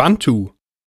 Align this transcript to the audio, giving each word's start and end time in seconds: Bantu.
Bantu. 0.00 0.59